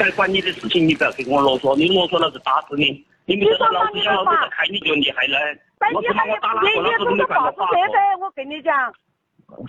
[0.00, 3.04] 不该管你的事情，你不要跟我啰嗦，你啰嗦老子打死你！
[3.26, 5.36] 你没说老子想老子不开你就厉害了。
[5.92, 8.74] 我他妈我打哪个老子都没犯过法社会，我跟你讲。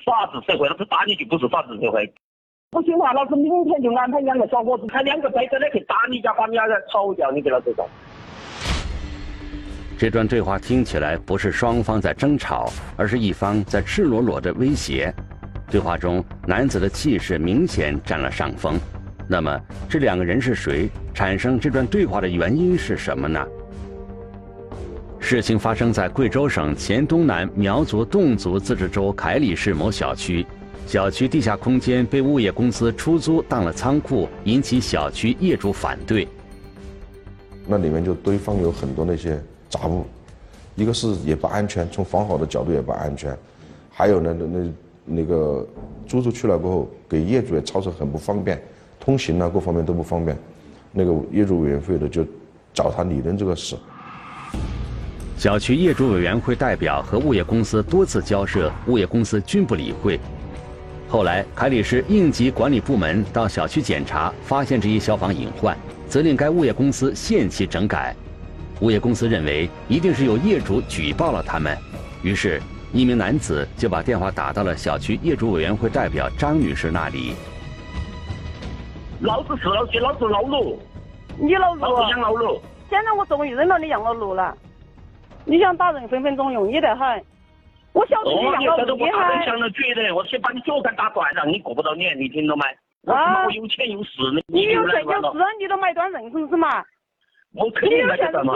[0.06, 2.10] 法治社会，老子打你就不是法治社会。
[2.70, 7.86] 不行话，老子明天就安排两个小伙子，开两个背着的去打你家，把你家人吵掉，你给老子说。
[10.00, 15.14] 这段对话听起来不是双方在争吵，而是一方在赤裸裸的威胁。
[15.70, 18.80] 对话中，男子的气势明显占了上风。
[19.32, 20.90] 那么，这两个人是谁？
[21.14, 23.42] 产生这段对话的原因是什么呢？
[25.22, 30.46] 事情发生在贵州省黔东南苗族侗族自治州凯里市某小区，
[30.86, 36.28] 小区地下空间被物业公司出租当了仓库，引起小区业主反对。
[37.66, 39.42] 那里面就堆放有很多那些。
[39.70, 40.06] 杂物，
[40.76, 43.34] 一个是也不安全，从防火的角度也不安全，
[43.90, 44.74] 还有呢，那那
[45.06, 45.66] 那个
[46.06, 48.62] 租出去了过后，给业主也操作很不方便，
[49.04, 50.38] 通行啊各方面都不方便，
[50.94, 52.26] 那个业主委员会的就
[52.74, 53.76] 找他理论这个事。
[55.38, 60.20] 小区业主委员会代表和物业公司多次交涉，物业公司均不理会。
[61.10, 65.76] 后来，凯里市应急管理部门到小区检查，发现这一消防隐患，
[66.08, 68.16] 责令该物业公司限期整改。
[68.82, 71.76] 物业公司认为一定是有业主举报了他们，
[72.22, 72.62] 于是，
[72.94, 77.34] 一名男子就把电话打到了小区业主委员会代表张女士那里。
[79.22, 80.80] 老子是老子，老子老路，
[81.38, 82.60] 你老路，老子养老路。
[82.90, 84.58] 现在我终于认到你养老路了，
[85.46, 87.24] 你想打人分分钟容易得很。
[87.94, 89.18] 我晓得你养老路厉害。
[89.18, 92.64] 我打人想了绝的，我先把你脚杆打断，让你过不到年，你听到没？
[93.14, 93.46] 啊！
[93.46, 94.10] 我有钱有势，
[94.48, 96.84] 你有钱有势，你都买断人是不是嘛？
[97.54, 98.56] 我肯定那个什么，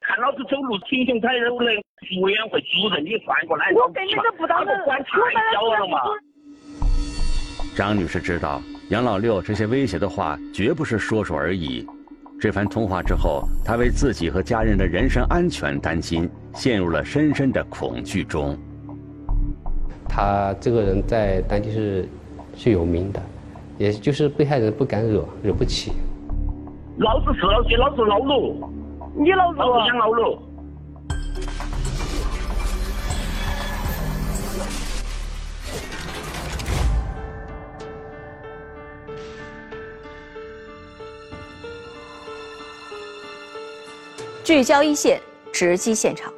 [0.00, 1.66] 看老子走路挺胸抬头的，
[2.22, 6.00] 委员会主任，你换过来，我根本就不当人，管太小了嘛。
[7.76, 11.86] 张女士知道杨老六这些威胁的话绝不是说说而已。
[12.40, 18.58] 这番通话之后，他为自己和家人的人身安全担心，陷入了深深的恐惧中。
[20.08, 22.08] 他这个人在当地是
[22.56, 23.22] 是有名的，
[23.78, 25.92] 也就是被害人不敢惹，惹不起。
[26.98, 28.70] 老子是老子，老子老了，
[29.14, 30.36] 你老子养老路。
[44.50, 45.20] 聚焦一线，
[45.52, 46.34] 直击现场。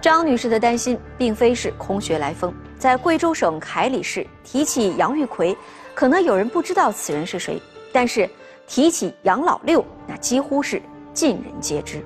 [0.00, 5.56] 张女士的担心并非是空穴来风，在贵州省凯里市提起杨玉奎，
[5.94, 7.62] 可能有人不知道此人是谁，
[7.92, 8.28] 但是。
[8.66, 12.04] 提起杨老六，那几乎是尽人皆知。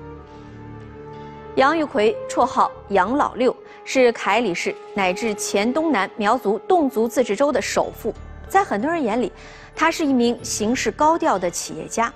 [1.55, 3.55] 杨玉奎，绰号杨老六，
[3.85, 8.13] 是凯里市乃至黔东南苗族侗族自治州的首富。
[8.47, 9.31] 在很多人眼里，
[9.75, 12.13] 他是一名行事高调的企业家。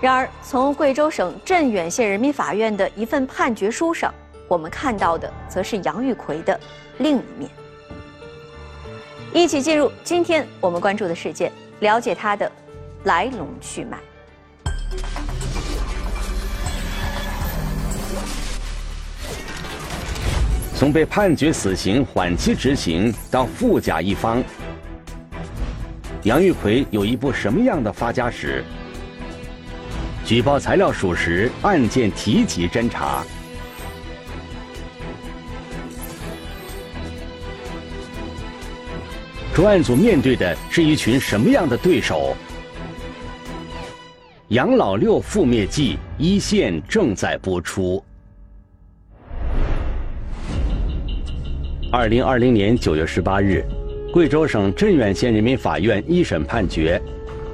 [0.00, 4.12] 然而，从贵州省镇远县人民法院的一份判决书上，
[4.48, 6.58] 我们看到的则是杨玉奎的
[6.98, 7.50] 另一面。
[9.34, 12.50] 一起进入今天我们关注的事件，了解他的。
[13.04, 13.98] 来龙去脉。
[20.74, 24.44] 从被判决死刑缓期执行到富甲一方，
[26.24, 28.62] 杨玉奎有一部什么样的发家史？
[30.30, 33.24] 举报材料属实，案件提起侦查。
[39.52, 42.36] 专案组面对的是一群什么样的对手？
[44.50, 48.00] 《杨老六覆灭记》一线正在播出。
[51.90, 53.64] 二零二零年九月十八日，
[54.12, 57.02] 贵州省镇远县人民法院一审判决，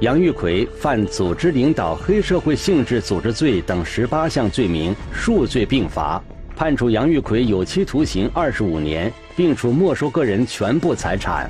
[0.01, 6.21] 杨玉奎犯组织领导黑社会性质组织罪等十八项罪名，数罪并罚，
[6.55, 11.49] 判处杨玉奎有期徒刑二十五年，并处没收个人全部财产。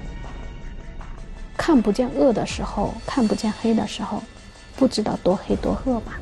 [1.57, 4.23] 看不见恶的时候，看不见黑的时候。
[4.77, 6.13] 不知道多黑多恶吧？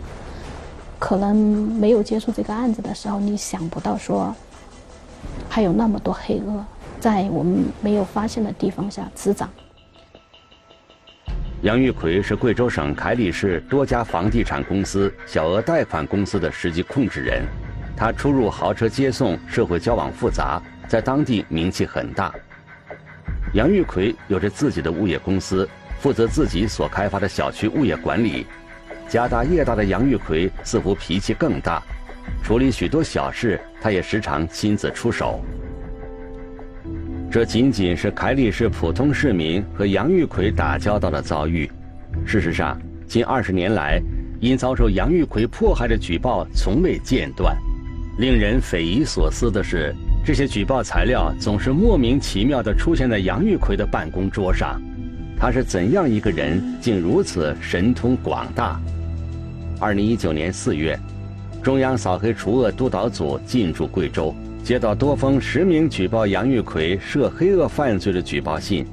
[0.97, 4.33] 可能没有接触这个案子的时候，你想不到说
[5.47, 6.65] 还有那么多黑恶
[6.99, 9.47] 在我们没有发现的地方下滋长。
[11.65, 17.41] 杨玉奎是贵州省凯里市多家房地产公司、小额贷款公司的实际控制人，
[17.97, 22.31] 他出入豪车接送，社会交往复杂，在当地名气很大。
[23.55, 25.67] 杨玉奎有着自己的物业公司。
[25.99, 28.45] 负责自己所开发的小区物业管理，
[29.09, 31.81] 家大业大的杨玉奎似乎脾气更大，
[32.43, 35.43] 处理许多小事，他也时常亲自出手。
[37.35, 41.69] 这仅仅是凯里市普通市民和杨玉奎打交道的遭遇。
[42.25, 44.01] 事实上，近二十年来，
[44.39, 47.53] 因遭受杨玉奎迫害的举报从未间断。
[48.19, 49.93] 令人匪夷所思的是，
[50.23, 54.81] 这些举报材料总是莫名其妙地出现在杨玉奎的办公桌上。
[55.37, 58.79] 他是怎样一个人，竟如此神通广大？
[59.77, 60.97] 二零一九年四月，
[61.61, 64.33] 中央扫黑除恶督导组进驻贵州，
[64.65, 68.83] 接到多封实名举报杨玉奎涉黑恶犯罪的举报信。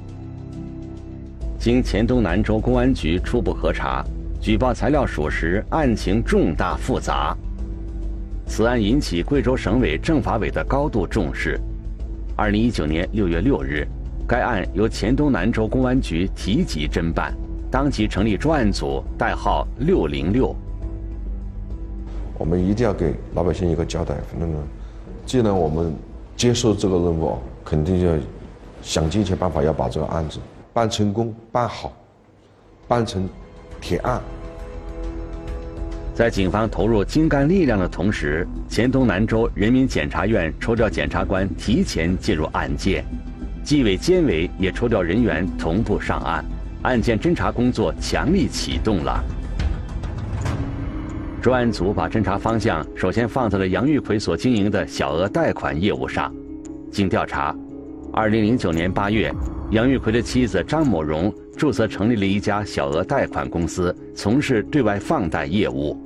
[1.57, 4.05] 经黔东南州公安局初步核查，
[4.39, 7.35] 举报材料属实，案情重大复杂。
[8.45, 11.59] 此案引起贵州省委政法委的高度重视。
[12.35, 13.87] 二零一九年六月六日，
[14.27, 17.33] 该案由黔东南州公安局提级侦办，
[17.71, 20.55] 当即成立专案组，代号六零六。
[22.37, 24.13] 我们一定要给老百姓一个交代。
[24.37, 24.53] 那么，
[25.25, 25.93] 既然我们
[26.35, 28.13] 接受这个任务，肯定要
[28.81, 30.39] 想尽一切办法要把这个案子。
[30.73, 31.93] 办成功，办好，
[32.87, 33.29] 办成
[33.79, 34.21] 铁案。
[36.15, 43.05] 在警方投入精干力量的同时，黔东南州人民检察院抽调检察官提前介入案件，
[43.63, 46.43] 纪委监委也抽调人员同步上案，
[46.83, 49.23] 案件侦查工作强力启动了。
[51.43, 56.33] 专案组把侦查方向首先放在了杨玉奎所经营的小额贷款业务上。
[56.89, 57.53] 经调查，
[58.13, 59.29] 二零零九年八月。
[59.71, 65.97] 杨玉奎的妻子张某荣注册成立了一家小额贷款公司，从事对外放贷业务。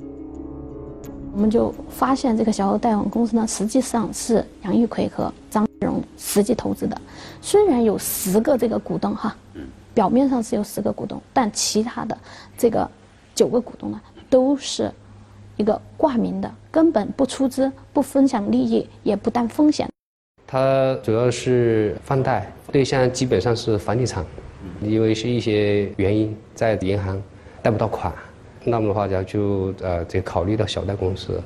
[1.32, 7.00] 我们就发现，这个小额贷款公司呢，实际上是杨玉奎和张荣实际投资的。
[7.40, 9.36] 虽然有十个这个股东哈，
[9.94, 12.18] 表面上是有十个股东，但其他的
[12.56, 12.90] 这个
[13.36, 14.90] 九个股东呢，都是
[15.58, 19.86] 一个挂名的，根本不出资、不分享利益、也不担风险。
[20.46, 24.24] 他主要是放贷对象，基本上是房地产，
[24.80, 27.20] 因为是一些原因在银行
[27.60, 28.10] 贷不到款，
[28.64, 31.42] 那么的话就就呃得考虑到小贷公司，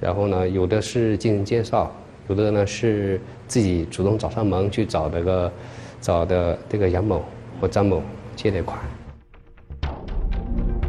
[0.00, 1.92] 然后呢有的是经人介绍，
[2.28, 5.52] 有的呢是自己主动找上门去找那个
[6.00, 7.22] 找的这个杨某
[7.60, 8.02] 或张某
[8.34, 8.80] 借的款。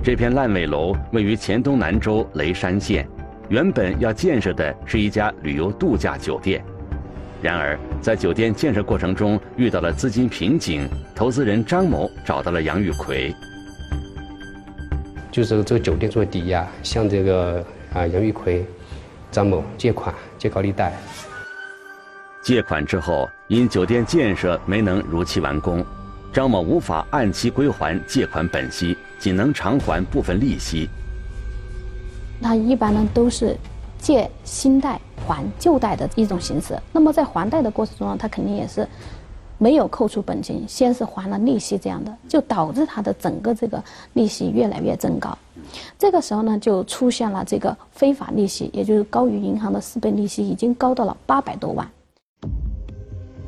[0.03, 3.07] 这片烂尾楼位于黔东南州雷山县，
[3.49, 6.63] 原本要建设的是一家旅游度假酒店。
[7.39, 13.31] 然而，在酒店建设过程中遇到了资金瓶颈，投资人张某找到了杨玉奎，
[15.31, 17.63] 就是这个酒店作为抵押，向这个
[17.93, 18.65] 啊杨玉奎、
[19.29, 20.93] 张某借款，借高利贷。
[22.41, 25.85] 借款之后，因酒店建设没能如期完工，
[26.33, 30.89] 张某无法按期归还借款本息，仅能偿还部分利息。
[32.41, 33.55] 那一般呢都是
[33.97, 34.99] 借新贷。
[35.27, 38.85] 还旧贷的一种形式，那么在还贷的过程中呢，他肯定也是
[39.59, 43.81] 没有扣除本金，先是还了利息，这样的就导致他的整个这个
[44.13, 45.37] 利息越来越增高。
[45.99, 51.87] 这个时候呢，就出现了这个非法利息，也就是高于银行的四倍利息，已经高到了八百多万。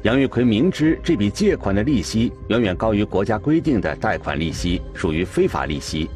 [0.03, 6.09] 杨玉奎明知这笔借款的利息远远高于国家规定的贷款利息，属于非法利息。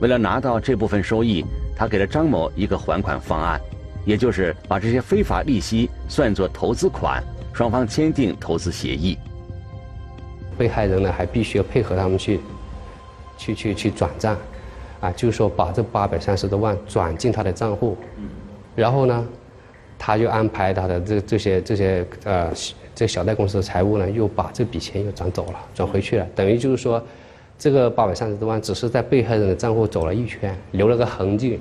[0.00, 3.60] 为了拿到这部分收益，他给了张某一个还款方案。
[4.04, 7.20] 也就是把这些非法利息算作投资款，
[7.52, 9.18] 双方签订投资协议。
[10.56, 12.38] 被害人呢还必须要配合他们去，
[13.36, 14.38] 去去去转账，
[15.00, 17.98] 啊，就是说把这八百三十多万转进他的账户，
[18.76, 19.26] 然后呢，
[19.98, 22.54] 他就安排他的这这些这些呃
[22.96, 27.00] 这小贷公司的财务呢又把这笔钱又转走了，转回去了，等于就是说，
[27.58, 31.60] 这个八百三十多万只是在被害人的账户走了一圈，留了个痕迹。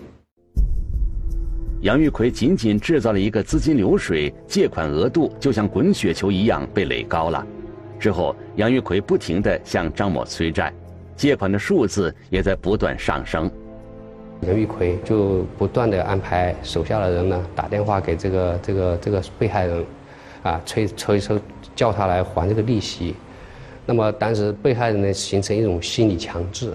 [1.81, 7.45] 杨玉奎仅仅制造了一个资金流水，借款额度就像滚雪球一样被垒高了。
[7.99, 10.73] 之后，杨玉奎不停地向张某催债，
[11.17, 13.51] 借款的数字也在不断上升。
[14.41, 19.85] 杨玉奎就不断地安排手下的人呢打电话给这个这个这个被害人，
[20.45, 21.39] 啊催催收
[21.75, 23.15] 叫他来还这个利息。
[23.85, 26.73] 那么当时被害人呢形成一种心理强制，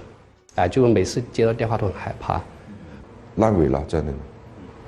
[0.56, 2.40] 啊就每次接到电话都很害怕，
[3.36, 4.16] 烂尾了在那里。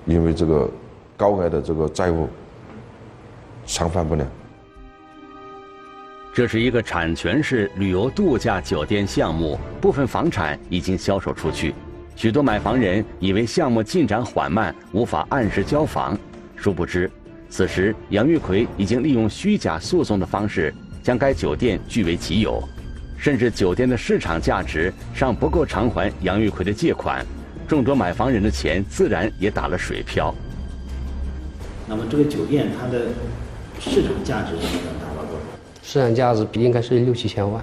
[0.05, 0.69] 因为这个
[1.17, 2.29] 高额的这个债务
[3.67, 4.27] 偿还不了。
[6.35, 11.73] 这是一个产权式旅游度假酒店项目，部分房产已经销售出去，
[12.17, 16.19] 许多买房人以为项目进展缓慢，无法按时交房，
[16.57, 17.09] 殊不知，
[17.53, 22.67] 此时杨玉奎已经利用虚假诉讼的方式将该酒店据为己有，
[23.19, 27.23] 甚至酒店的市场价值尚不够偿还杨玉奎的借款。
[27.69, 30.35] 众多买房人的钱自然也打了水漂。
[31.87, 33.09] 那么这个酒店它的
[33.79, 35.45] 市场价值能达到多少？
[35.83, 37.63] 市场价值应该是六七千万，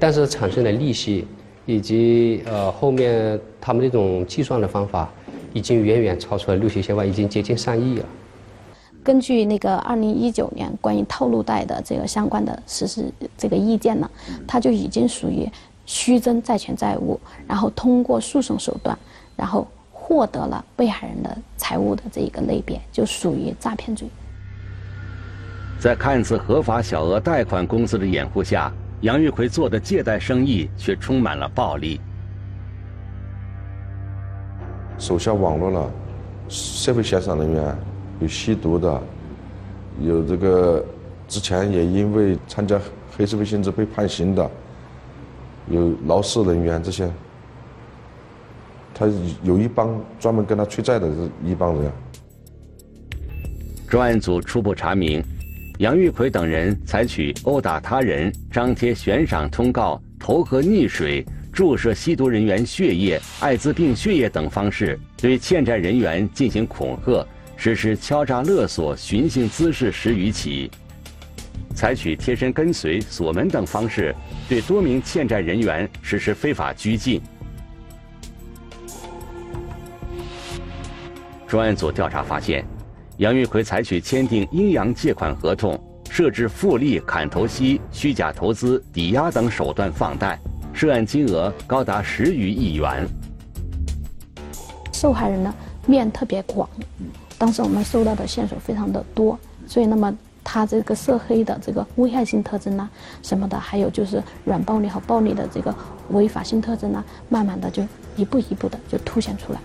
[0.00, 1.24] 但是产生的利息
[1.66, 5.08] 以及呃后面他们这种计算的方法，
[5.52, 8.04] 已经远远超出了六七千万，已经接近上亿了。
[9.02, 14.10] 根据那个二零一九年关于套路贷的这个相关的实施这个意见呢，
[14.46, 15.48] 它就已经属于
[15.86, 18.96] 虚增债权债务，然后通过诉讼手段，
[19.36, 24.08] 然后获得了被害人的财物的这一个类别，就属于诈骗罪。
[25.78, 31.98] 在看似合法小额贷款公司的掩护下，杨玉奎做的借贷生意却充满了暴力。
[34.98, 35.90] 手下网络了
[36.50, 37.74] 社会闲散人员，
[38.20, 39.02] 有吸毒的，
[40.00, 40.84] 有这个
[41.26, 42.80] 之前也因为参加
[43.16, 44.50] 黑社会性质被判刑的，
[45.68, 47.10] 有劳事人员这些，
[48.94, 49.06] 他
[49.42, 51.08] 有一帮专门跟他催债的
[51.44, 51.90] 一帮人。
[53.88, 55.22] 专案组初步查明。
[55.78, 67.26] 杨玉奎等人采取殴打他人、张贴悬赏通告、投河溺水、注射吸毒人员血液、艾滋病血液等方式，对欠债人员进行恐吓，
[67.62, 70.70] 实施敲诈勒索、寻衅滋事十余起；
[71.74, 74.14] 采取贴身跟随、锁门等方式，
[74.48, 77.20] 对多名欠债人员实施非法拘禁。
[81.46, 82.64] 专案组调查发现。
[83.18, 90.40] 杨玉奎采取签订阴阳借款合同、设置复利、砍头息、虚假投资、抵押等手段放贷，
[90.72, 93.06] 涉案金额高达十余亿元。
[94.94, 95.54] 受害人呢
[95.86, 96.66] 面特别广，
[97.40, 102.86] 当时我们收到的线索非常的多，所以那么他这个涉黑的这个危害性特征呢，
[103.22, 105.74] 什么的，还有就是软暴力和暴力的这个
[106.10, 107.82] 违法性特征呢，慢慢的就
[108.14, 109.60] 一步一步的就凸显出来。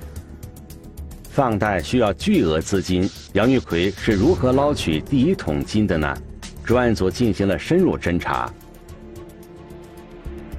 [1.31, 6.17] 放贷需要巨额资金，杨玉奎是如何捞取第一桶金的呢？
[6.63, 8.49] 专案组进行了深入侦查。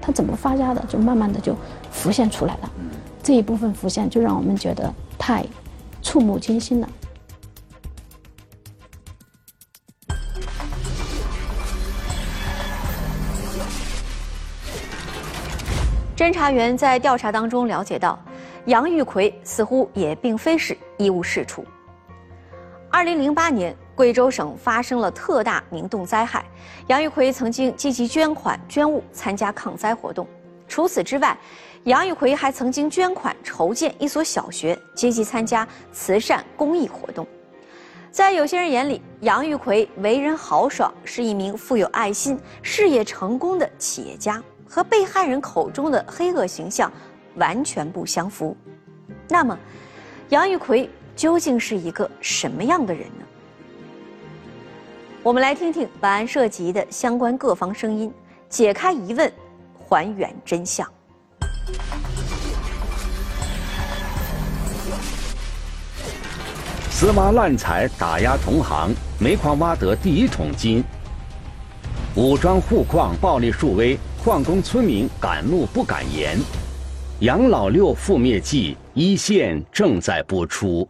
[0.03, 1.57] 他怎么发家的，就慢慢的就
[1.91, 2.71] 浮现出来了。
[3.23, 5.47] 这一部分浮现，就让我们觉得太
[6.03, 6.89] 触目惊心了。
[16.17, 18.19] 侦查员在调查当中了解到。
[18.65, 21.65] 杨玉奎似乎也并非是一无是处。
[22.91, 26.45] 二零零八年，贵州省发生了特大明洞灾害，
[26.89, 30.27] 杨玉奎曾经积极捐款捐物，参加抗灾活动。
[30.67, 31.39] 除此之外，
[31.85, 37.25] 杨玉奎还曾经捐款筹建一所小学，积极参加慈善公益活动。
[38.11, 46.93] 在有些人眼里，杨玉奎为人豪爽，是一名富有爱心、事业成功的企业家，和被害人口中的黑恶形象。
[47.37, 48.57] 完全不相符。
[49.29, 49.59] 那么，
[50.31, 53.27] 杨玉奎究竟是一个什么样的人呢？
[55.23, 58.11] 我们来听听本案涉及的相关各方声音，
[58.49, 59.31] 解开疑问，
[59.75, 60.91] 还原真相。
[66.91, 70.83] 私挖滥财，打压同行，煤矿挖得第一桶金；
[72.15, 76.37] 武装护矿，暴力树威，矿工村民敢怒不敢言。
[77.21, 80.89] 杨老六覆灭记一线正在播出。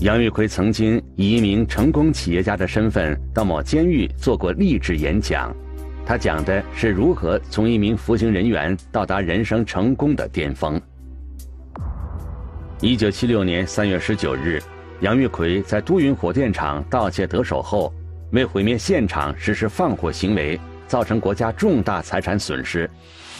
[0.00, 5.54] 杨玉奎曾经以一名成功企业家的身份到某监狱做过励志演讲，
[6.06, 10.80] 他讲的是如何从一名服刑人员到达人生成功的巅峰。
[12.80, 14.58] 一九七六年三月十九日，
[15.02, 17.92] 杨玉奎在都匀火电厂盗窃得手后，
[18.34, 20.60] 为毁灭现场实施放火行为。
[20.86, 22.88] 造成国家重大财产损失，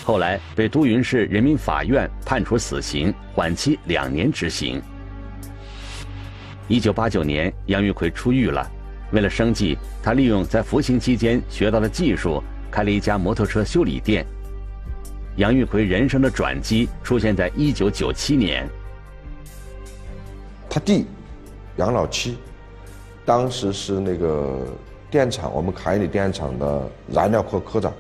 [0.02, 4.82] 后来被都匀市人民法院判处死刑，缓期两年执行。
[6.66, 8.68] 一九八九年，杨玉奎出狱了，
[9.12, 14.26] 为了生计，他利用在服刑期间学到的技术，开了一家摩托车修理店。
[15.36, 18.66] 杨玉奎人生的转机出现在一九九七年，
[20.68, 21.04] 他弟
[21.76, 22.38] 杨老七，
[23.25, 24.59] 当时是那个。
[25.11, 27.93] 电厂，我们凯里电厂的燃料科科长。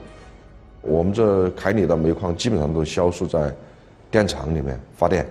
[0.80, 3.54] 我们这凯里的煤矿基本上都销售在
[4.10, 5.24] 电厂里面发电，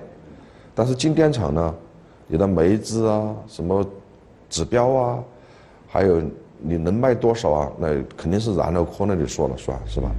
[0.74, 1.76] 但是进电厂呢，
[2.26, 3.86] 你的煤资啊、什么
[4.50, 5.20] 指标啊，
[5.90, 6.22] 还有
[6.58, 10.10] 你能卖多少啊，那肯定是燃料科那里说了算，是吧？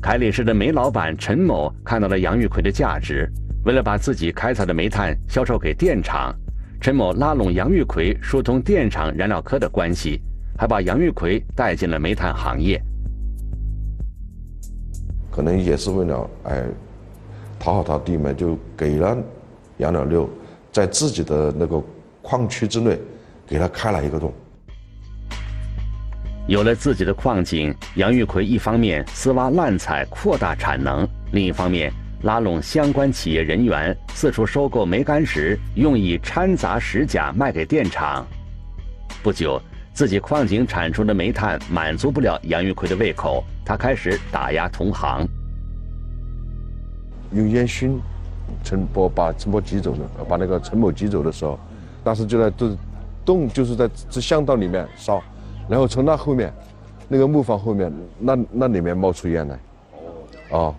[0.00, 3.28] 凯里市的煤老板陈某看到了杨玉奎的价值，
[3.64, 6.32] 为了把自己开采的煤炭销售给电厂。
[6.82, 10.20] 陈某拉拢杨玉奎，疏通电厂燃料科的关系，
[10.58, 12.82] 还把杨玉奎带进了煤炭行业。
[15.30, 16.64] 可能也是为了哎
[17.56, 19.16] 讨好他弟妹，就给了
[19.76, 20.28] 杨老六
[20.72, 21.80] 在自己的那个
[22.20, 22.98] 矿区之内
[23.46, 24.34] 给他开了一个洞。
[26.48, 38.24] 有了自己的矿井，杨玉奎一方面私挖滥采扩大产能，另一方面拉拢相关企业人员，四处收购煤矸石，用以掺杂石钾卖给电厂。
[39.24, 39.60] 不久，
[39.92, 45.26] 自己矿井产出的煤炭满足不了杨玉奎的胃口，他开始打压同行，
[47.32, 48.00] 用烟熏
[48.62, 51.58] 陈波把陈波挤走了，把那个陈某挤走的时候，
[52.04, 52.76] 当时就在这
[53.24, 55.20] 洞，就是在这巷道里面烧。
[55.68, 56.52] 然后从那后面，
[57.08, 59.58] 那个木房后面，那那里面冒出烟来，
[60.50, 60.74] 哦，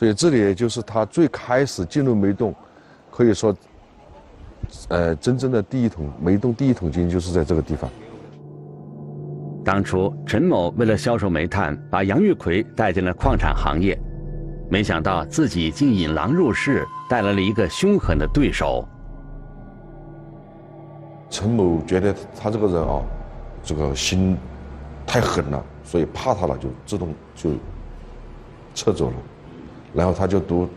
[0.00, 2.54] 所以这里也就是他最开始进入煤洞，
[3.10, 3.54] 可以说，
[4.88, 7.90] 呃，真正的第一桶煤洞第一桶金就是在这个地方。
[9.62, 13.94] 当初陈某为了销售煤炭，把杨玉奎带进了矿产行业，
[14.70, 18.88] 没想到自己竟引狼入室，带来了一个凶狠的对手。
[21.28, 23.02] 陈某觉得他这个人啊。
[23.62, 24.38] 这个心
[25.06, 27.50] 太狠了，所以怕他了，就自动就
[28.74, 29.16] 撤走了。
[29.94, 30.68] 然后他就读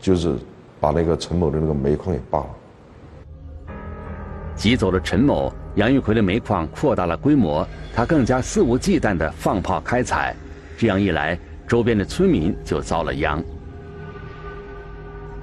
[0.00, 0.36] 就是
[0.80, 2.46] 把那个陈某的那个煤矿也罢了。
[4.56, 10.34] 挤走了陈某，杨玉奎的煤矿扩大了规模，他更加肆无忌惮的放炮开采。
[10.76, 13.42] 这样一来，周边的村民就遭了殃。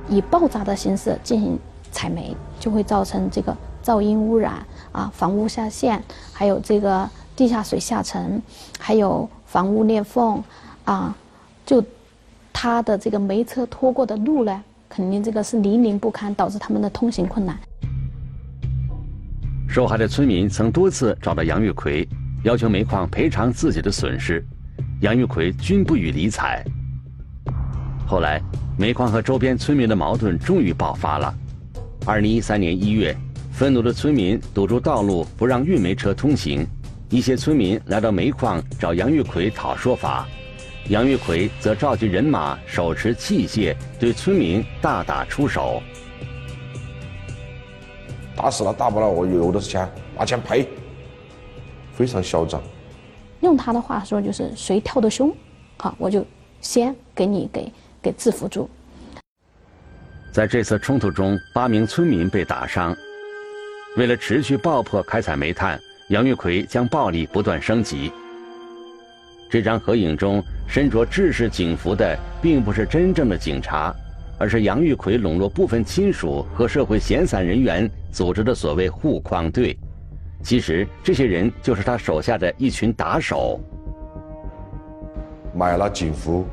[0.08, 1.60] 以爆炸的形式进行
[1.92, 4.66] 采煤，就会造成这个噪音污染。
[4.92, 6.02] 啊，房屋下陷，
[6.34, 8.42] 还有这个地下水下沉，
[8.78, 10.44] 还有房屋裂缝，
[10.84, 11.16] 啊，
[11.66, 11.82] 就
[12.54, 17.58] 他的这个煤车拖过的路呢，肯定这个是泥泞不堪，导致他们的通行困难。
[19.68, 22.08] 受害的村民曾多次找到杨玉奎，
[22.44, 24.44] 要求煤矿赔偿自己的损失，
[25.02, 26.64] 杨玉奎均不予理睬。
[28.06, 28.42] 后来，
[28.78, 31.34] 煤矿和周边村民的矛盾终于爆发了。
[32.06, 33.16] 二零一三年一月。
[33.54, 36.66] 愤怒的村民堵住道路，不让运煤车通行。
[37.10, 40.26] 一些村民来到煤矿找杨玉奎讨说法，
[40.90, 45.82] 杨玉奎则召集人马，手持器械对村民大打出手。
[48.36, 50.68] 打死了，大不了，我有的是钱，拿钱赔。
[51.94, 52.62] 非常嚣张。
[53.42, 55.34] 用他的话说，就是谁跳得凶，
[55.78, 56.26] 好，我就
[56.60, 58.70] 先给你给给制服住。
[60.34, 62.96] 在这次冲突中，八名村民被打伤。
[63.98, 68.12] 为了持续爆破开采煤炭，杨玉奎将暴力不断升级。
[69.52, 73.94] 这张合影中身着制式警服的，并不是真正的警察，
[74.38, 79.78] 而是杨玉奎笼络部分亲属和社会闲散人员组织的所谓护矿队。
[80.42, 83.60] 其实，这些人就是他手下的一群打手。
[85.54, 86.46] 买了警服、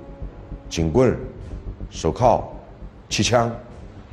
[0.69, 1.17] 警棍、
[1.91, 2.53] 手铐、
[3.09, 3.49] 气枪，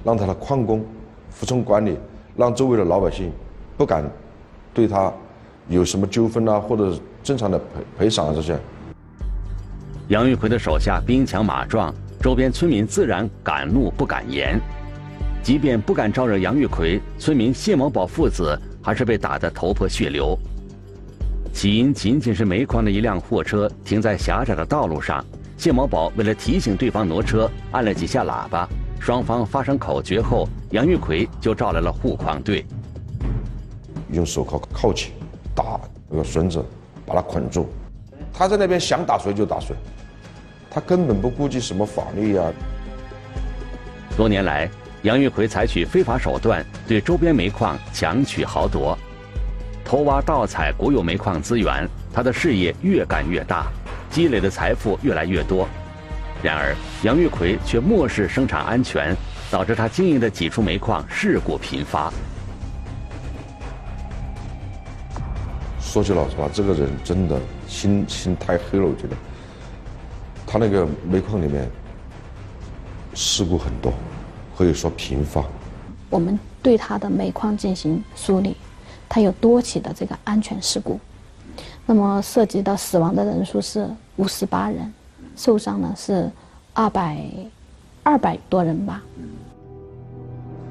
[0.04, 0.86] 让他的矿工
[1.32, 1.98] 服从管理。
[2.38, 3.32] 让周围的老百姓
[3.78, 4.04] 不敢
[4.74, 5.12] 对他
[5.70, 6.94] 有什么纠纷啊，或者
[7.24, 7.66] 正常的赔
[7.98, 8.60] 赔偿啊这些。
[10.10, 11.92] 杨玉奎的手下兵强马壮，
[12.22, 14.62] 周边村民自然敢怒不敢言。
[15.42, 20.38] 即便不敢招惹杨玉奎，村民谢某宝父子还是被打得头破血流。
[21.52, 25.26] 起因仅仅是煤矿的一辆货车停在狭窄的道路上，
[25.58, 28.70] 谢某宝为了提醒对方挪车，按了几下喇叭。
[29.00, 32.64] 双方发生口角后，杨玉奎就召来了护矿队，
[34.12, 35.14] 用手铐铐起，
[35.56, 36.64] 打那个孙子，
[37.08, 37.68] 把他捆住。
[38.38, 39.74] 他在那边想打谁就打谁，
[40.70, 42.44] 他根本不顾及什么法律呀。
[44.18, 44.70] 多年来，
[45.04, 48.98] 杨玉奎采取非法手段对周边煤矿强取豪夺，
[49.86, 53.68] 偷挖盗采国有煤矿资源，他的事业越干越大，
[54.10, 55.68] 积累的财富越来越多。
[56.44, 59.16] 然而，杨玉奎却漠视生产安全，
[59.50, 62.12] 导致他经营的几处煤矿事故频发。
[65.80, 69.16] 说句老实话，这个人真的心心太黑了，我觉得。
[70.48, 71.68] 他那个煤矿里面
[73.14, 73.92] 事故很多，
[74.56, 75.44] 可以说频发。
[76.10, 78.56] 我们对他的煤矿进行梳理，
[79.10, 81.00] 他有多起的这个安全事故，
[81.86, 84.94] 那么涉及到死亡的人数是五十八人。
[85.36, 86.32] 受伤呢是
[86.74, 87.26] 二百
[88.04, 89.02] 二百多人吧。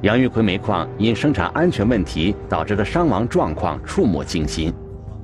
[0.01, 4.73] 杨玉奎煤矿因生产安全问题导致的伤亡状况触目惊心。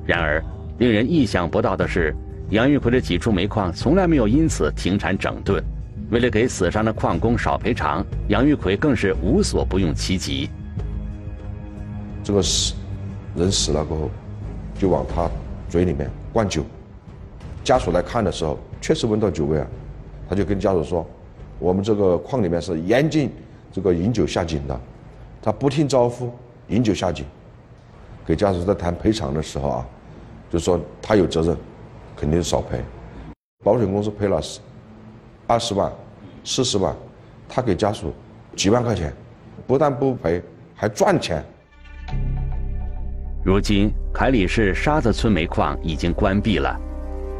[0.05, 0.45] 然而，
[0.81, 2.17] 令人意想不到的是，
[2.49, 5.63] 杨玉奎的几处煤矿从来没有因此停产整顿。
[6.11, 10.49] 为了给死伤的矿工少赔偿，杨玉奎更是无所不用其极。
[12.25, 12.73] 这个死
[13.37, 14.11] 人死了过后，
[14.79, 15.31] 就往他
[15.69, 16.65] 嘴里面灌酒。
[17.63, 18.59] 家属来看的时候。
[18.81, 19.67] 确实闻到酒味啊，
[20.27, 21.07] 他就跟家属说
[21.61, 23.31] ：“我们这个矿里面是严禁
[23.71, 24.81] 这个饮酒下井的。”
[25.43, 26.33] 他不听招呼，
[26.69, 27.27] 饮酒下井。
[28.25, 29.87] 给家属在谈赔偿的时候啊，
[30.51, 31.57] 就说他有责任，
[32.17, 32.83] 肯定少赔。
[33.65, 34.59] 保险公司赔了十
[35.47, 35.93] 二十万、
[36.45, 36.95] 四十万，
[37.49, 38.13] 他给家属
[38.57, 39.13] 几万块钱，
[39.67, 40.43] 不但不赔，
[40.75, 41.45] 还赚钱。
[43.45, 46.79] 如今，凯里市沙子村煤矿已经关闭了。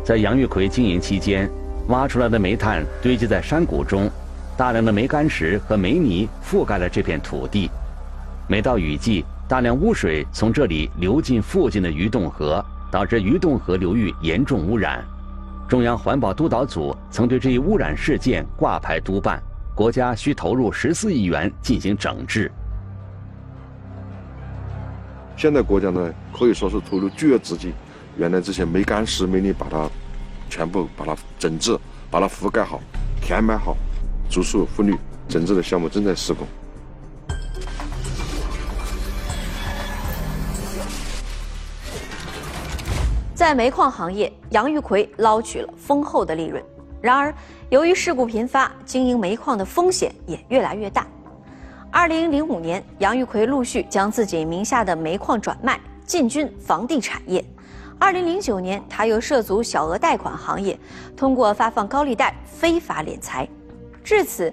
[0.05, 1.51] 在杨玉奎经营期间，
[1.89, 4.09] 挖出来的煤炭堆积在山谷中，
[4.57, 7.69] 大量的煤矸石和煤泥覆盖了这片土地。
[8.49, 15.05] 每到雨季，大量污水从这里流进附近的鱼洞河，导致鱼洞河流域严重污染。
[15.69, 19.41] 中央环保督导组曾对这一污染事件挂牌督办，
[19.75, 22.51] 国家需投入十四亿元进行整治。
[25.37, 27.73] 现在国家呢，可以说是投入巨额资金，
[28.17, 29.89] 原来这些煤矸石、煤泥把它
[30.49, 31.79] 全部把它整治，
[32.11, 32.81] 把它覆盖好、
[33.23, 33.77] 填埋好，
[34.29, 34.95] 竹树复绿
[35.29, 36.47] 整治的项目正在施工。
[43.41, 46.63] 在煤矿行业，杨玉奎捞取了丰厚的利润。
[47.01, 47.35] 然而，
[47.71, 51.07] 由于事故频发，经营煤矿的风险也越来越大。
[51.91, 57.43] 二零零五年，杨玉奎陆续将自己名下的煤矿转卖，进军房地产业。
[57.99, 60.79] 二零零九年，他又涉足小额贷款行业，
[61.17, 63.49] 通过发放高利贷非法敛财。
[64.05, 64.53] 至此，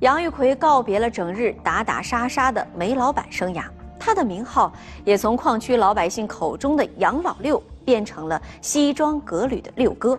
[0.00, 3.64] 杨玉奎告别了整日打打杀杀的煤老板生涯，
[4.00, 4.72] 他的名号
[5.04, 10.18] 也从矿区老百姓口中的“杨老六”变成了西装革履的“六哥”。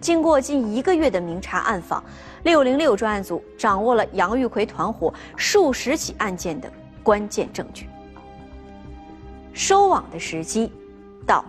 [0.00, 2.02] 经过近一个月的明察暗访，
[2.44, 6.72] 六零六专案组掌握了杨玉奎团伙数十起案件的
[7.02, 7.88] 关键证据。
[9.52, 10.70] 收网的时机
[11.26, 11.46] 到了。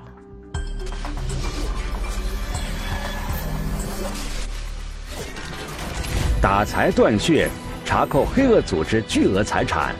[6.41, 7.47] 打财断血，
[7.86, 9.93] 查扣黑恶组织巨额财产；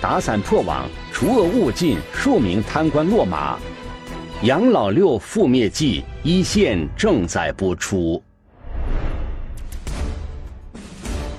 [0.00, 3.58] 打散破网，除恶务尽，数名贪官落马。
[4.42, 8.22] 杨老六覆灭记一线正在播出。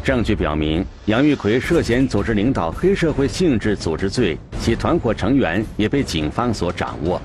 [0.04, 7.22] 证据表明，杨玉奎涉嫌组织领导黑社会性质组织罪，其团伙成员也被警方所掌握。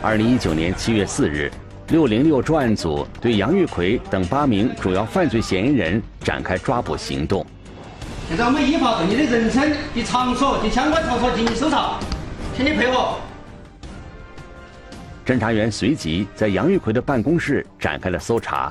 [0.00, 1.50] 二零一九年七月四日。
[1.90, 7.44] 六零六专案组对杨玉奎等八名主要犯罪嫌疑人展开抓捕行动。
[8.28, 11.98] 现在我们依法对你的人身及场所及相关场所进行搜查，
[12.54, 13.14] 请你配合。
[15.24, 18.70] 侦查员随即在杨玉奎的办公室展开了搜查。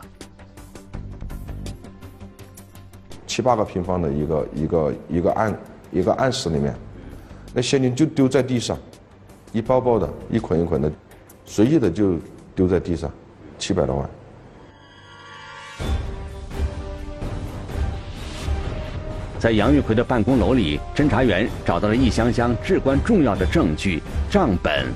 [3.26, 5.60] 七八个平方的一个一个一个暗
[5.92, 6.72] 一个暗室里面，
[7.52, 8.78] 那现金就丢在地上，
[9.52, 10.92] 一包包的，一捆一捆的，
[11.46, 12.14] 随意的就。
[12.58, 13.12] 丢在地上，
[13.60, 14.10] 七百多万。
[19.38, 24.88] 在杨玉奎的办公楼里，侦查员找到了一箱箱至关重要的证据——账本。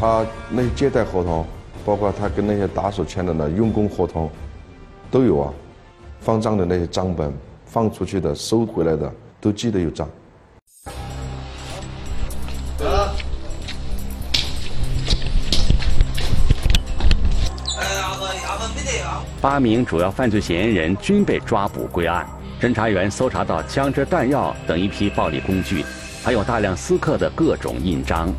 [0.00, 1.46] 他那些借贷合同，
[1.84, 4.28] 包括他跟那些打手签的那用工合同，
[5.12, 5.54] 都有啊。
[6.18, 7.32] 放账的那些账本，
[7.64, 10.08] 放出去的、收回来的，都记得有账。
[19.40, 22.26] 八名主要犯罪嫌疑人均被抓捕归案。
[22.60, 25.82] 侦查员搜查到枪支、弹药等一批暴力工具，
[26.22, 28.30] 还有大量私刻的各种印章。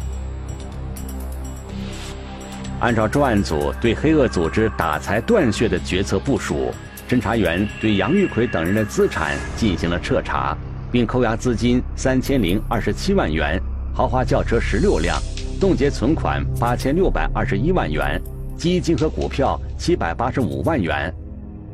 [2.80, 6.72] 按照专案组对黑恶组织打财断血的决策部署，
[7.10, 10.56] 侦查员对杨玉奎等人的资产进行了彻查，
[10.92, 13.60] 并扣押资金三千零二十七万元、
[13.92, 15.20] 豪华轿车十六辆、
[15.60, 18.22] 冻结存款八千六百二十一万元。
[18.62, 21.12] 基金和股票七百八十五万元，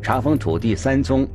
[0.02, 1.28] 查封土地三宗，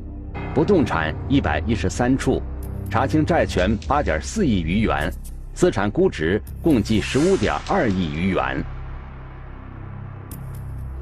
[0.51, 2.41] 不动产一百一十三处，
[2.89, 5.13] 查清债权八点四亿余元，
[5.53, 8.65] 资产估值共计十五点二亿余元。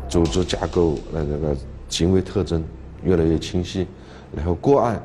[0.09, 1.55] 组织架构那这个
[1.87, 2.61] 行为特征
[3.05, 3.87] 越来越清晰，
[4.35, 5.01] 然后个案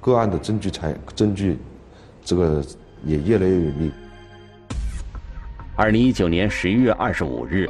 [0.00, 1.58] 个案的证据材证据，
[2.24, 2.64] 这个
[3.04, 3.92] 也越来越有力。
[5.76, 7.68] 二零一九年十一月二十五日。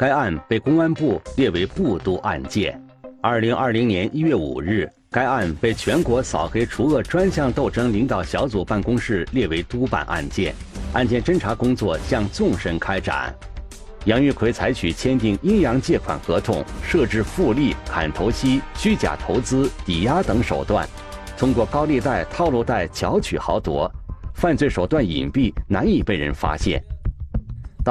[0.00, 2.82] 该案被公安部列为部督案件。
[3.20, 10.54] 二零二零年一月五日，该案被全国扫黑除恶专项斗争领导小组办公室列为督办案件。
[10.94, 13.30] 案件侦查工作向纵深开展。
[14.06, 20.88] 杨玉奎采取签订阴阳借款合同、设置复利、砍头息、虚假投资、抵押等手段，
[21.36, 23.86] 通过高利贷、套路贷巧取豪夺，
[24.34, 26.82] 犯罪手段隐蔽，难以被人发现。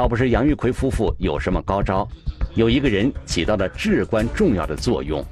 [0.00, 2.08] 倒不是杨玉奎夫妇有什么高招，
[2.54, 5.22] 有一个人起到了至关重要的作用。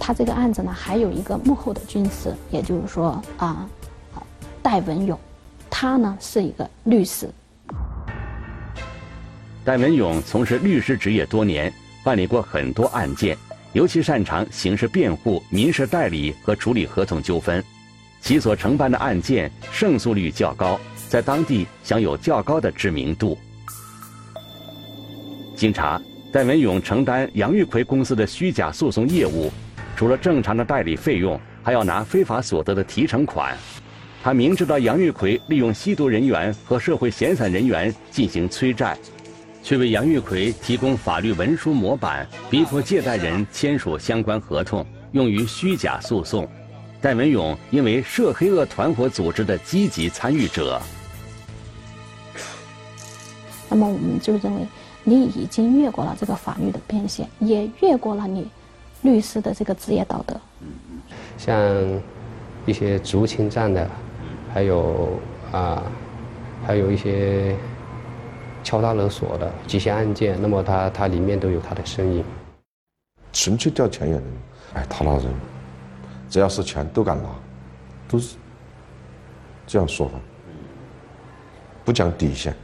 [0.00, 3.68] 他这个案子呢，还有一个幕后的军师，也就是说啊，
[4.62, 5.20] 戴文勇，
[5.68, 7.28] 他呢是一个律师。
[9.62, 11.70] 戴文勇从事律师职业多年，
[12.02, 13.36] 办理过很多案件，
[13.74, 17.62] 尤其擅长刑事辩护、民事代理和处理合同纠纷，
[18.22, 20.80] 其所承办的案件胜诉率较高，
[21.12, 23.36] 在当地享有较高的知名度。
[25.54, 26.00] 经查，
[26.32, 29.52] 戴文勇承担杨玉奎公司的虚假诉讼业务，
[29.94, 33.54] 除了正常的代理费用，还要拿非法所得的提成款。
[34.22, 38.96] 他明知道杨玉奎利用吸毒人员和社会闲散人员进行催债。
[39.62, 46.48] 却为杨玉奎提供法律文书模板，逼迫借贷人签署相关合同，用于虚假诉讼。
[47.02, 50.80] 戴文勇因为涉黑恶团伙组织的积极参与者，
[53.72, 54.66] 那么我们就认为
[55.02, 58.46] 你已经越过了这个法律的边线，也越过了你
[59.00, 60.38] 律师的这个职业道德。
[61.38, 61.56] 像
[62.66, 63.90] 一些职务侵占的，
[64.52, 65.18] 还有
[65.50, 65.82] 啊，
[66.66, 67.56] 还有一些。
[68.64, 72.24] 敲诈勒索的这些案件，那么他他里面都有他的身影。
[73.32, 74.24] 纯粹掉钱眼的，
[74.74, 75.34] 哎，他那人，
[76.30, 77.28] 只要是钱都敢拿，
[78.08, 78.36] 都是
[79.66, 80.14] 这样说法，
[81.84, 82.54] 不讲底线。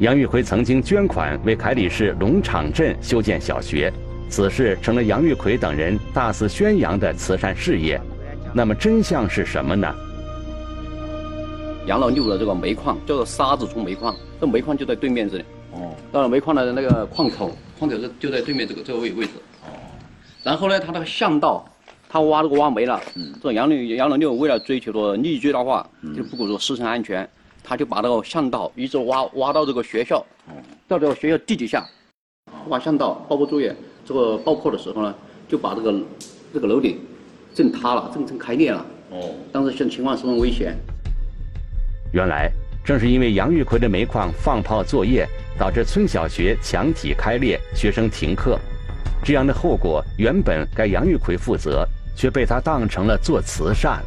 [0.00, 3.92] 杨玉奎曾经捐款为凯里市龙场镇修建小学，
[4.28, 8.00] 此事成了杨玉奎等人大肆宣扬的慈善事业。
[8.52, 9.94] 那么真相是什么呢？
[11.86, 15.44] 杨老六的这个煤矿叫做沙子冲煤矿，这煤矿就在对面这里。
[15.72, 15.94] 哦。
[16.10, 19.30] 到了煤矿的那个矿口，矿口是就在对面这个这个位位置。
[19.62, 19.70] 哦。
[20.42, 21.64] 然后呢，他那个巷道，
[22.08, 23.00] 他挖这个挖没了。
[23.14, 23.32] 嗯。
[23.40, 27.28] 这杨六杨老六为了追求的利益最大化，就不顾说师生安全，
[27.64, 30.18] 他就把那个巷道一直挖挖到这个学校。
[30.46, 30.52] 哦。
[30.86, 31.84] 到这个学校地底下，
[32.68, 33.74] 挖巷道，爆破作业，
[34.04, 35.14] 这个爆破的时候呢，
[35.48, 35.94] 就把这个
[36.52, 37.00] 这个楼顶
[37.54, 38.84] 震塌了，震成开裂了。
[39.10, 39.34] 哦。
[39.50, 40.76] 当时现情况十分危险。
[42.12, 42.50] 原来
[42.84, 45.26] 正是因为杨玉奎的煤矿放炮作业，
[45.58, 48.60] 导致村小学墙体开裂，学生停课。
[49.24, 54.04] 这样的后果原本该杨玉奎负责，却被他当成了做慈善。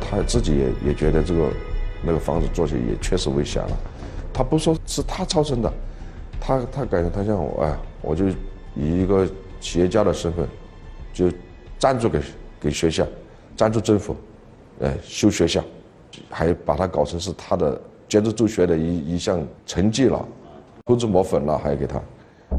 [0.00, 1.50] 他自己也也觉得这个
[2.02, 3.76] 那个房子做起也确实危险了。
[4.32, 5.72] 他不说是他造成的，
[6.40, 8.28] 他他感觉他像我哎，我就
[8.74, 9.28] 以一个
[9.60, 10.48] 企业家的身份，
[11.12, 11.30] 就
[11.78, 12.20] 赞助给
[12.60, 13.06] 给学校，
[13.56, 14.16] 赞助政府，
[14.80, 15.62] 哎修学校。
[16.28, 20.26] 还把它搞成是他的坚持助学的一一项成绩了，
[20.84, 22.00] 涂脂抹粉了，还给他。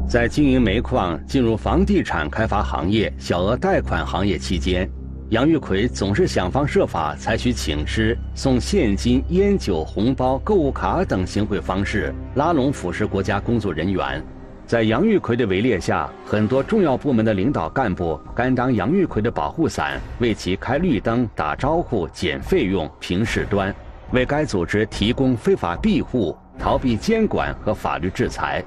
[0.08, 4.90] 在经营煤矿、进入房地产开发行业、小额贷款行业期间，
[5.32, 14.22] 杨玉奎总是想方设法采取请吃、送现金、烟酒、红包、购物卡等行贿方式，拉拢腐蚀国家工作人员。
[14.66, 23.74] 在杨玉奎的围猎下，很多重要部门的领导干部甘当杨玉奎的保护伞，为其开绿灯、打招呼、减费用、平事端，
[24.10, 28.62] 为该组织提供非法庇护，逃避监管和法律制裁。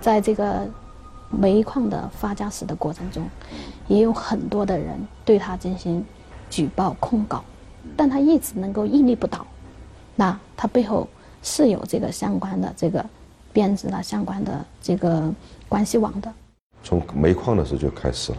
[0.00, 0.66] 在这个
[1.38, 3.28] 煤矿的发家史的过程中，
[3.88, 6.04] 也有很多的人对他进行
[6.48, 7.44] 举报控告，
[7.96, 9.46] 但他一直能够屹立不倒。
[10.16, 11.08] 那他背后
[11.42, 13.04] 是有这个相关的这个。
[13.54, 15.32] 编织了相关的这个
[15.68, 16.28] 关系网的，
[16.82, 18.38] 从煤矿的时候就开始了，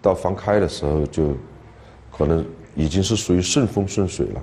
[0.00, 1.34] 到放开的时候就，
[2.16, 4.40] 可能已经是属于顺风顺水了，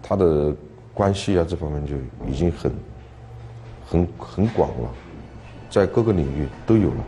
[0.00, 0.54] 他的
[0.94, 1.96] 关系啊这方面就
[2.28, 2.72] 已经很，
[3.84, 4.88] 很很广了，
[5.68, 7.04] 在各个领域都有了。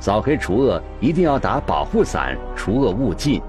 [0.00, 3.40] 扫黑除恶一定要打保护伞，除恶务尽，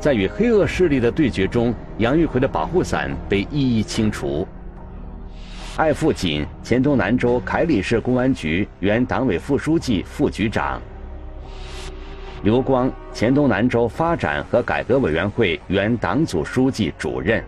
[0.00, 4.46] 在与黑恶势力的对决中，杨玉奎的保护伞被一一清除。
[5.76, 10.78] 艾富锦，黔东南州凯里市公安局原党委副书记、副局长；
[12.42, 17.40] 刘光，黔东南州发展和改革委员会原党组书记、主任；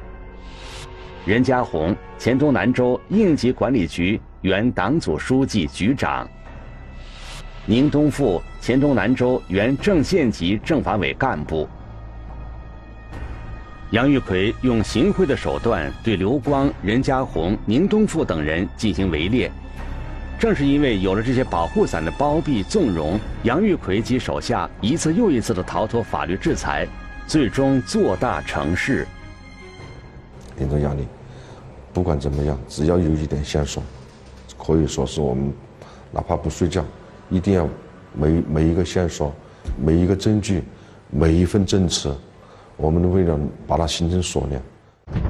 [1.27, 6.25] 任家红，黔东南州应急管理局原党组书记、局长；
[7.67, 11.67] 宁东富，黔东南州原正县级政法委干部。
[13.91, 19.51] 杨玉奎用行贿的手段对刘光、任家红、宁东富等人进行围猎，
[20.39, 26.87] 正是因为有了这些保护伞的包庇纵容，杨玉奎及手下一次又一次的逃脱法律制裁，
[27.27, 29.07] 最终做大成事。
[30.55, 31.07] 顶着压力，
[31.95, 33.83] 不管怎么样，只要有一点线索，
[34.59, 35.51] 可以说是我们
[36.11, 36.85] 哪怕不睡觉，
[37.35, 37.69] 一定要
[38.17, 39.35] 每每一个线索、
[39.85, 40.63] 每一个证据、
[41.11, 42.15] 每一份证词。
[42.77, 44.63] 我们为了把它形成锁链，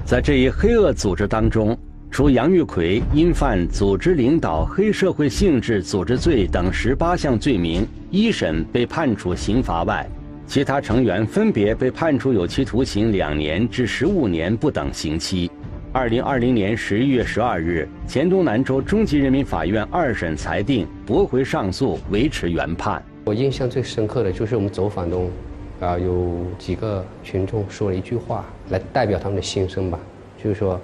[0.05, 1.77] 在这一黑恶组织当中，
[2.11, 10.07] 除杨玉奎因犯组织领导黑社会性质组织罪等十八项罪名，一审被判处刑罚外，
[10.47, 15.51] 其他成员分别被判处有期徒刑两年至十五年不等刑期。
[15.95, 23.01] 二零二零年十一月十二日，黔东南州中级人民法院二审裁定驳回上诉，维持原判。
[23.25, 25.31] 我印象最深刻的就是我们走访中，
[25.79, 29.97] 啊，有几个群众说了一句话来代表他们的心声吧，
[30.43, 30.81] 就是说。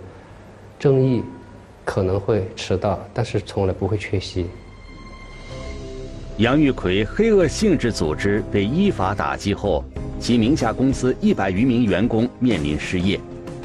[0.78, 1.22] 正义
[1.84, 4.46] 可能会迟到，但是从来不会缺席。
[6.38, 9.84] 杨玉奎黑恶性质组织被依法打击后，
[10.20, 13.20] 其名下公司一百余名员工面临失业，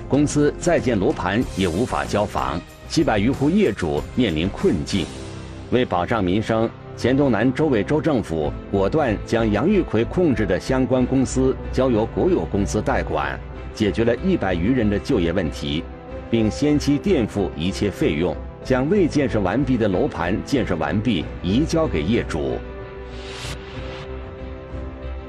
[0.08, 5.06] 公司在建楼盘也无法交房，七百余户业主面临困境。
[5.72, 13.40] 为保障民生，黔东南州委州政府果断将杨玉奎控制的相关公司交由国有公司代管，
[13.74, 15.84] 解决了一百余人的就业问题。
[16.30, 22.58] 并先期垫付一切费用，将未建设完毕的楼盘建设完毕，移交给业主，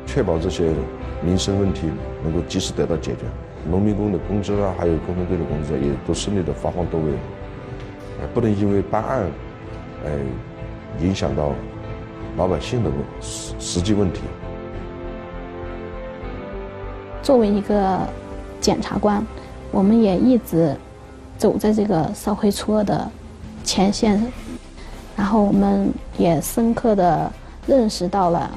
[0.07, 0.73] 确保这些
[1.23, 1.83] 民生问题
[2.25, 3.21] 能够及时得到解决。
[3.71, 7.13] 农民工的工资啊，还有工程队的工资也都顺利的发放到位。
[8.33, 9.23] 不能因为办案，
[10.05, 10.11] 哎，
[11.01, 11.53] 影响到
[12.37, 14.23] 老百姓的问实实际问题。
[17.23, 18.01] 作为一个
[18.61, 19.25] 检察官，
[19.71, 20.75] 我们也一直。
[21.39, 23.11] 走在这个扫黑除恶的
[23.63, 24.19] 前线，
[25.15, 27.31] 然后我们也深刻的
[27.67, 28.51] 认识到了，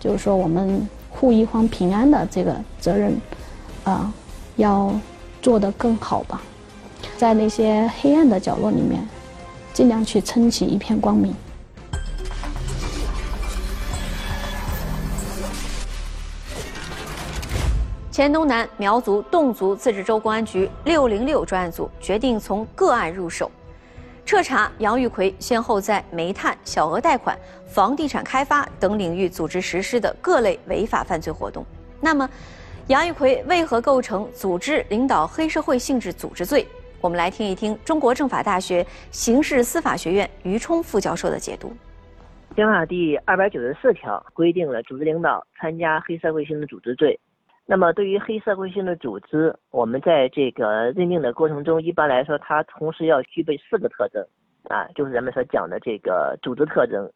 [0.00, 3.14] 就是说我们护一方平安的这个责任，
[3.84, 4.10] 啊，
[4.56, 4.92] 要
[5.40, 6.40] 做得更好吧，
[7.16, 9.06] 在那些黑暗的角落里面，
[9.72, 11.34] 尽量去撑起一片光明。
[18.10, 23.50] 黔东南苗族侗族自治州公安局六零六专案组决定从个案入手，
[24.26, 27.36] 彻查杨玉奎先后在煤炭、小额贷款、
[27.66, 31.64] 房地产开发等领域组织实施的各类违法犯罪活动。
[32.02, 32.28] 那么，
[32.88, 36.66] 杨玉奎为何构成组织领导黑社会性质组织罪？
[37.00, 41.72] 我们来听一听中国政法大学刑事司法学院于冲副教授的解读。
[42.56, 47.18] 刑法第二百九十四条规定了组织领导参加黑社会性质组织罪。
[47.66, 54.26] 那么，对于黑社会性的组织，我们在这个认定的过程中，一般来说，它同时要具备四个特征，
[54.64, 57.08] 啊，就是咱们所讲的这个组织特征、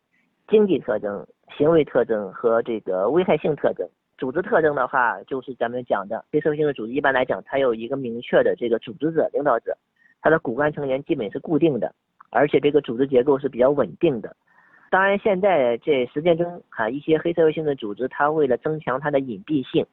[0.48, 1.26] 经济特征、
[1.58, 3.86] 行为特征和这个危害性特征。
[4.18, 9.76] 组织特征的话，就是咱们讲的黑社会性的组织，一般来讲，它有一个明确的这个组织者、领导者，
[10.20, 11.94] 它的骨干成员基本是固定的，
[12.30, 14.34] 而且这个组织结构是比较稳定的。
[14.90, 19.86] 当然，现在这实践中啊，一些黑社会性的组织，它为了增强它的隐蔽性。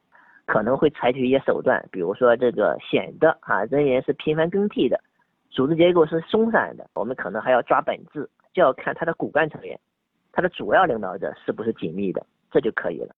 [0.46, 5.00] 可能会采取一些手段，比如说这个显得啊人员是频繁更替的，
[5.50, 9.80] 组织结构是松散的，我们可能还要抓本质，就要看他的骨干成员，
[10.34, 13.16] 他的主要领导者是不是紧密的，这就可以了。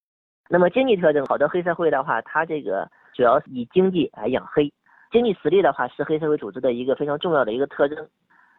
[0.47, 4.71] 那么经济特征，好多黑社会的话，它这个主要是以经济来养黑，
[5.11, 8.07] 经济实力的话是黑社会组织的一个非常重要的一个特征。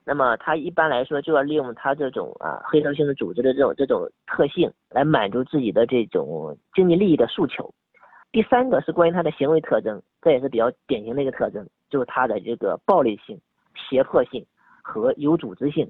[0.04, 7.72] 那么它一般来说就要利用它这种啊黑社会性的组织的这种这种特性来满足自己的这种经济利益的诉求。
[8.32, 13.40] 第三个是关于他的行为特征，这也是比较典型的一个特征，就是他的这个暴力性、
[13.74, 14.44] 胁迫性
[14.82, 15.88] 和有组织性。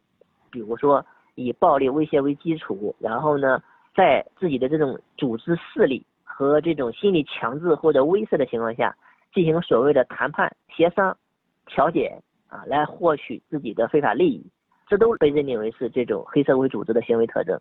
[0.51, 1.05] 比如说
[1.35, 3.63] 以暴力威胁为基础，然后呢，
[3.97, 8.95] 在自己的这种组织势力和这种心理强制或者威慑的情况下，
[9.33, 11.17] 进行所谓的谈判、协商、
[11.65, 14.47] 调解啊，来获取自己的非法利益，
[14.87, 17.59] 这都被认定为是这种黑社会组织的行为特征。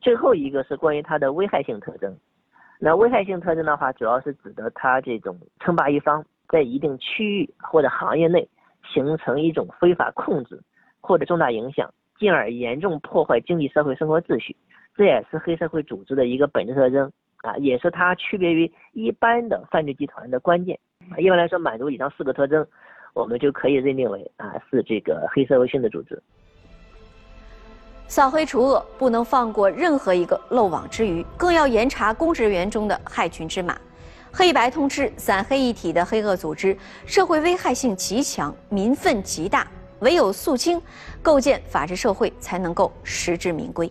[0.00, 2.16] 最后一个是关于它的危害性特征。
[2.80, 8.48] 那危害性特征的话，主要是指的它这种称霸一方在一定区域或者行业内
[8.92, 10.58] 形成一种非法控制
[11.00, 14.56] 或者重大影响，进而严重破坏经济社会生活秩序，
[14.94, 20.78] 这也是黑社会组织的一个本质特征啊，也是它区别于一般的犯罪集团的关键。
[21.18, 22.66] 一般来说，满足以上四个特征，
[23.14, 26.22] 我们就可以认定为啊是这个黑社会性的组织。
[28.06, 33.76] 扫黑除恶不能放过任何一个漏网之鱼，更要严查公职人员中的害群之马。
[34.30, 36.76] 黑白通吃、散黑一体的黑恶组织，
[37.06, 39.66] 社会危害性极强，民愤极大。
[40.00, 40.80] 唯有肃清，
[41.22, 43.90] 构建法治社会，才能够实至名归。